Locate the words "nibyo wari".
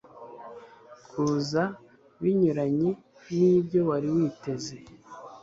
3.37-4.07